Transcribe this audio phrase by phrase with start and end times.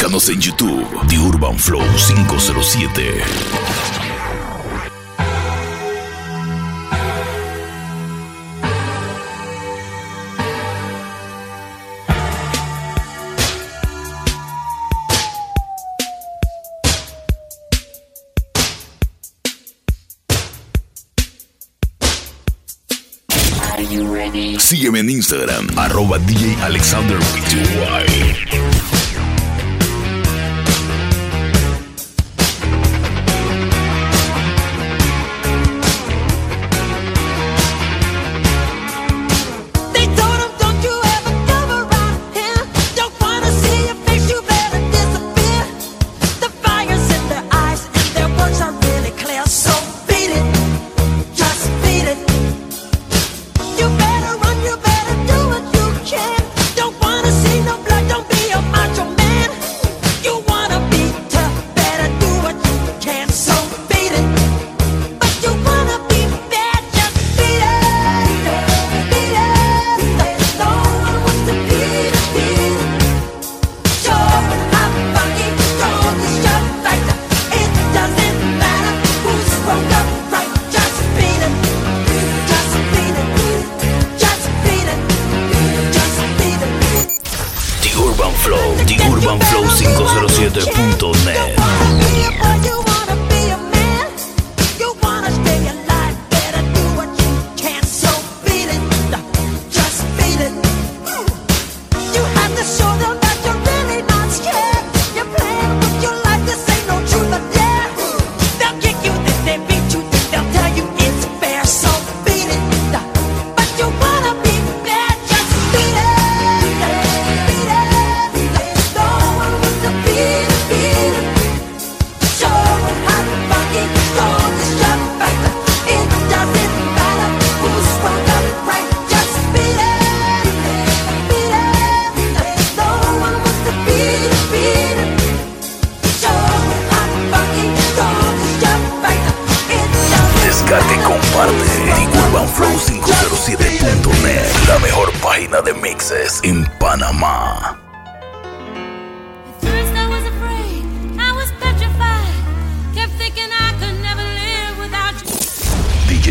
[0.00, 3.20] Búscanos en YouTube, The Urban Flow 507.
[24.58, 28.99] Sígueme en Instagram, arroba DJ Alexander with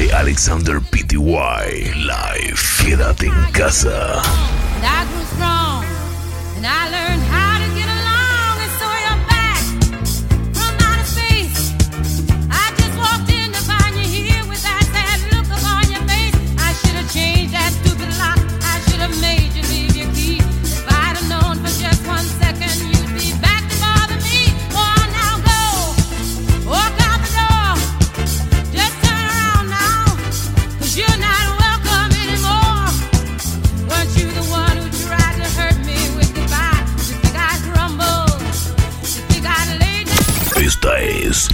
[0.08, 2.62] Alexander Pty live.
[2.80, 4.22] Quédate en casa.
[4.76, 5.84] And I grew strong
[6.56, 7.59] and I learned how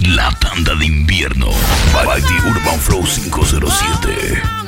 [0.02, 1.50] La tanda de invierno.
[1.92, 4.65] By the Urban Flow 507.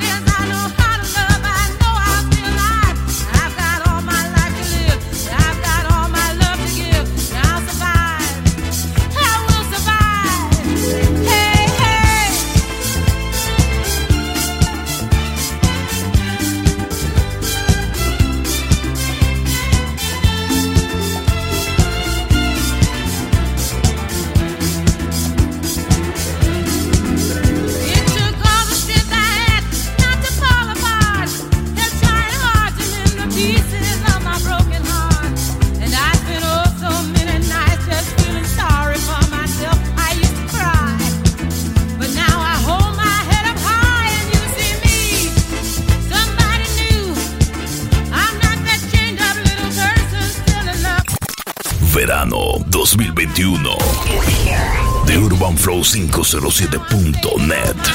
[55.88, 57.87] 507.net.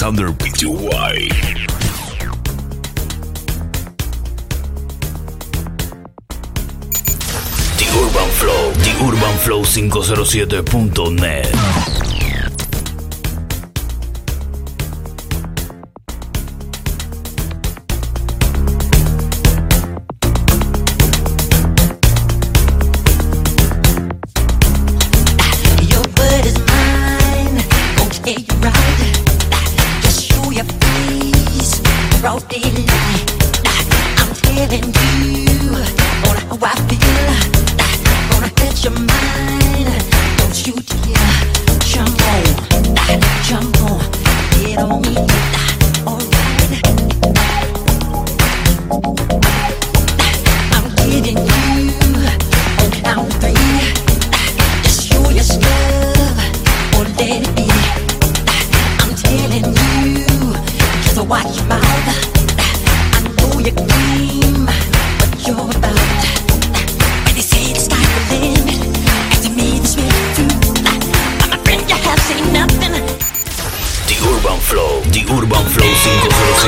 [0.00, 1.28] Alexander Pty.
[7.78, 11.87] The Urban Flow, The Urban Flow 507.net.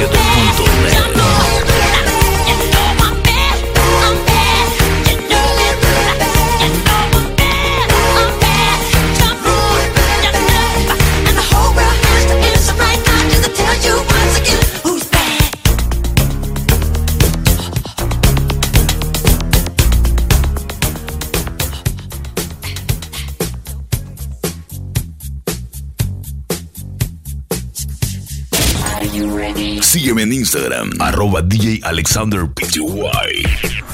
[0.00, 0.29] еду
[30.50, 33.89] Instagram, arroba DJ Alexander Pty.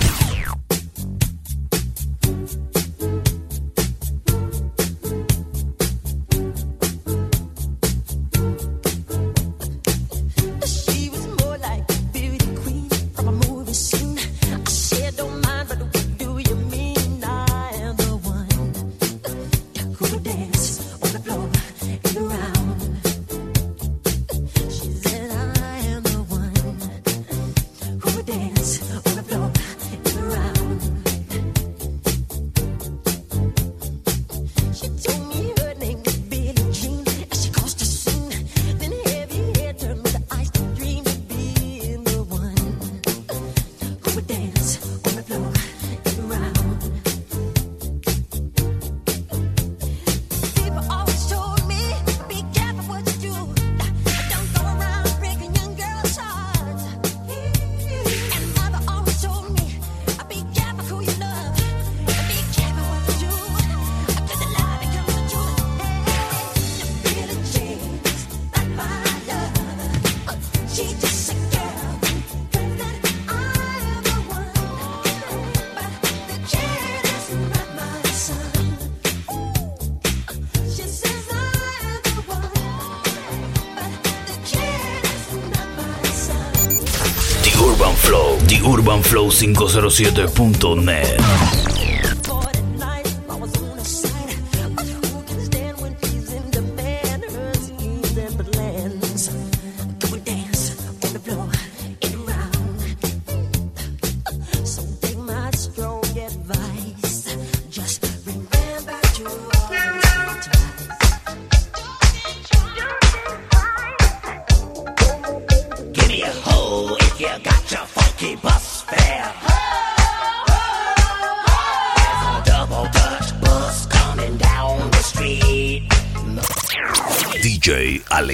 [89.36, 91.65] 507.net.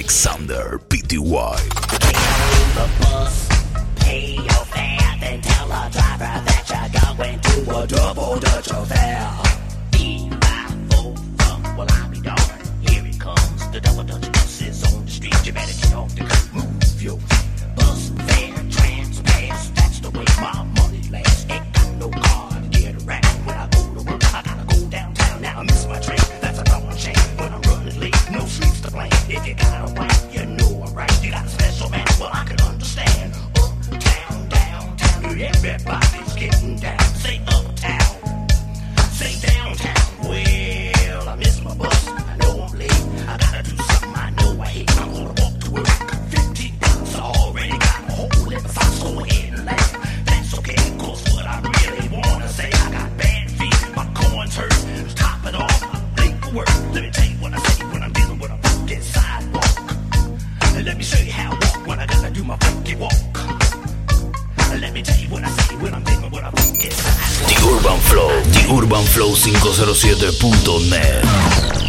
[0.03, 1.59] Alexander Pty.
[4.01, 9.42] Pay your fare, then tell the driver that you're going to a double Dutch affair.
[35.41, 36.99] everybody's getting down.
[37.15, 38.49] Say uptown,
[39.11, 40.82] say downtown, where.
[67.63, 71.82] The Urban Flow, The Urban Flow 507.net.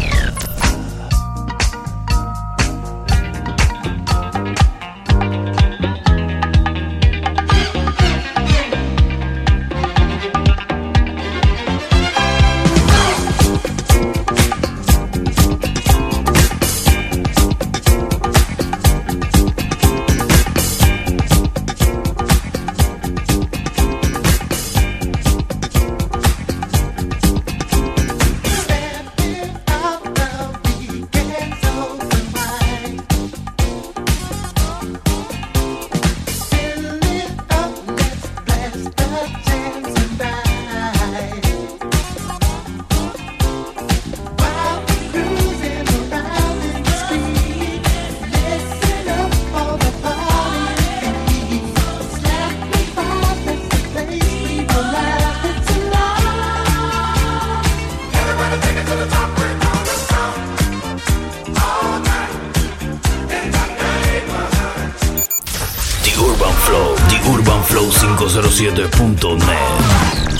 [67.67, 70.34] flow507.net.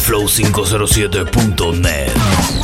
[0.00, 2.59] flow507.net.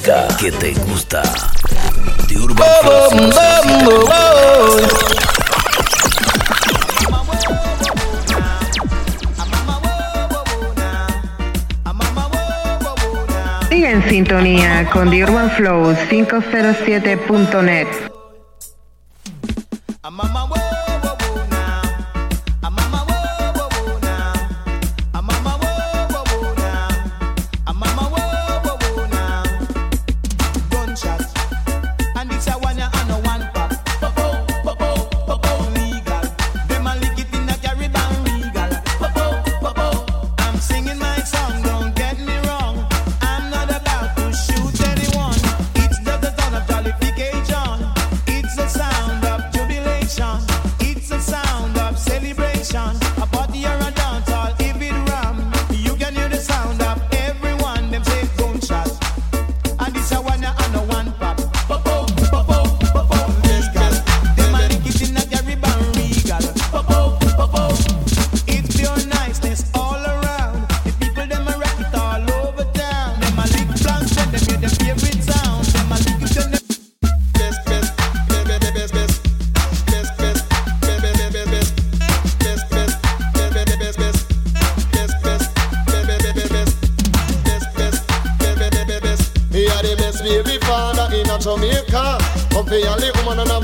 [0.00, 1.22] música que te gusta.
[2.28, 3.10] De Urban Flow.
[13.68, 18.09] Sigue en sintonía con The Urban Flow 507.net.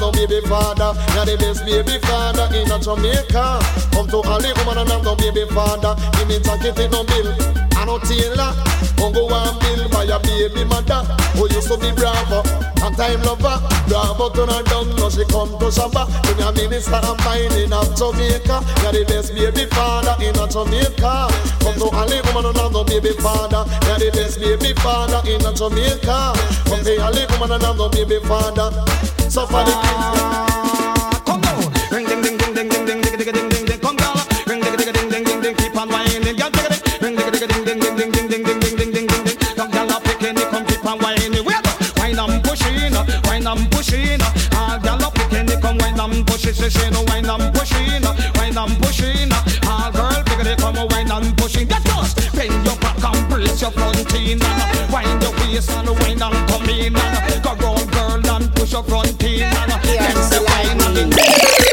[0.07, 0.95] no baby father.
[1.15, 3.59] Now the best baby father in a Jamaica.
[3.91, 5.99] Come to Ali woman and have no baby father.
[6.15, 7.35] Give me talking take no bill.
[7.75, 8.55] I no tailor.
[8.97, 11.03] Don't go and bill by your baby mother.
[11.35, 12.47] Who used to be bravo.
[12.87, 13.59] And time lover.
[13.91, 14.95] Bravo to her down.
[14.95, 16.07] Now she come to Shabba.
[16.07, 18.63] When your minister and mining of Jamaica.
[18.87, 21.35] Now the best baby father in a Jamaica.
[21.67, 23.67] Come to Ali woman and have no baby father.
[23.91, 26.31] Now the best baby father in a Jamaica.
[26.71, 28.71] Come to Ali woman and have no baby father
[29.37, 29.75] suffer the.
[31.29, 31.61] Come on,
[31.93, 33.81] ring ding ding ding ding ding ding ding ding ding ding.
[33.85, 33.99] Come
[34.49, 35.55] ring ding ding ding ding ding.
[35.57, 36.23] Keep on whining.
[36.25, 36.37] Ring
[37.17, 38.43] ding ding ding ding ding ding ding ding
[38.79, 39.37] ding ding ding.
[39.57, 39.71] Come
[40.49, 41.35] come keep on whining.
[41.37, 42.81] Pushing, come pushing,
[46.65, 46.89] pushing,
[48.89, 49.29] pushing,
[50.57, 51.69] girl, come pushing.
[51.69, 52.01] Get your
[53.61, 54.41] your front teeth.
[55.21, 55.95] Your waist and and
[58.25, 59.16] girl, push your front
[60.97, 61.66] London.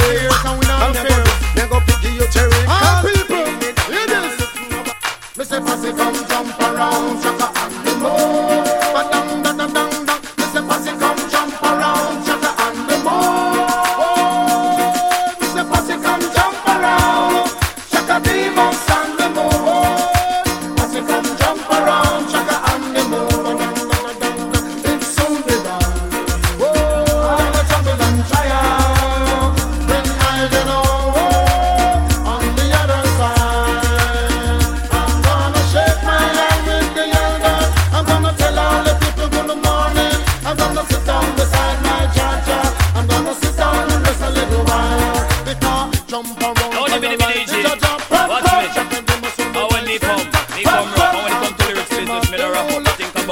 [3.02, 3.44] people.
[5.36, 5.60] Me say,
[5.92, 8.43] come jump around, the.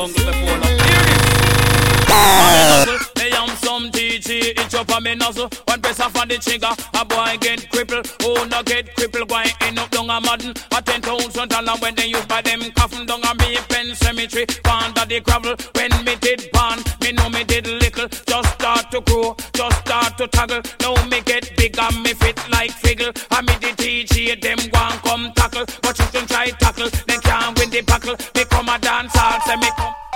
[0.02, 0.72] bungle before not.
[3.18, 5.48] Hey, I'm some TT, It's up on me nozzle.
[5.66, 8.10] One press off on the trigger, a boy get crippled.
[8.22, 10.54] Oh, no get crippled, Why end up down a madden.
[10.72, 14.46] A ten thousand dollar when they use by them coffin down a me pen cemetery.
[14.64, 18.08] Found the gravel when me did pan, me know me did little.
[18.08, 20.62] Just start to grow, just start to toggle.
[20.80, 23.12] Now me get bigger, me fit like figgle.
[23.30, 27.58] I me the TG, them one come tackle, but you can try tackle, they can't
[27.58, 28.16] win the buckle.
[28.52, 30.11] Become a dance hall, say me come.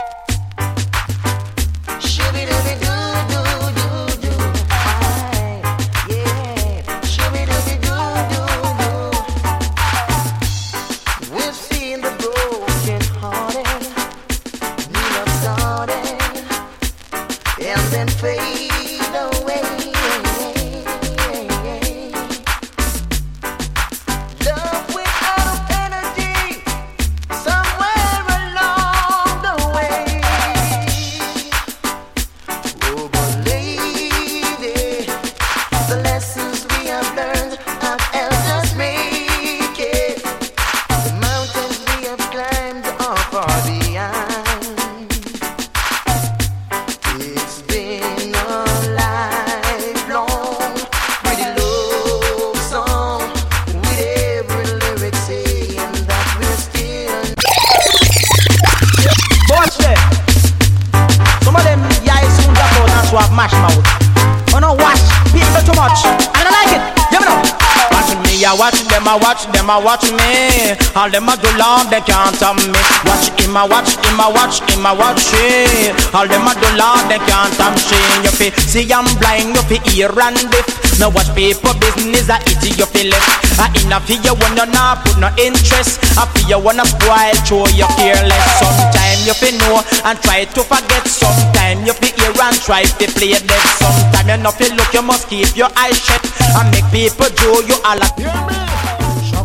[69.66, 70.78] Them, I watch me.
[70.94, 72.70] All them a do long, they can't stop me.
[73.02, 75.90] Watch him, I watch him, I watch him, I watch it.
[76.14, 77.98] All them a do long, they can't stop me.
[78.22, 80.70] You fi see I'm blind, you fi hear and deaf.
[81.02, 83.26] Now watch people business, I eat you fi left.
[83.58, 85.98] I in a fi you when you not put no interest.
[86.14, 88.46] I fi you wanna spoil, show you careless.
[88.62, 91.10] Sometime you fi know and try to forget.
[91.10, 93.66] Sometime you fi hear and try to play dead.
[93.82, 96.22] Sometime you know fi look, you must keep your eyes shut
[96.54, 98.65] and make people do you all a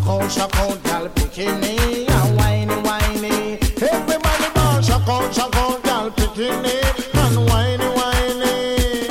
[0.01, 3.59] Shock out, shock out, gal bikini and whiny, whiny.
[3.79, 6.81] Everybody ball, shock out, shock out, gal bikini
[7.13, 9.07] and whiny, whiny.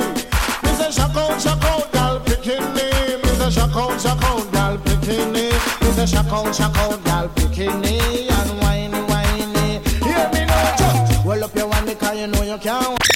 [0.63, 3.23] Me say shock out, shock out, gal bikini.
[3.23, 5.53] Me say shock out, shock out, gal bikini.
[5.81, 9.79] Me say shock out, shock out, gal bikini and whiny, whiny.
[10.03, 13.10] Hear me now, just roll up your one because you know you can't.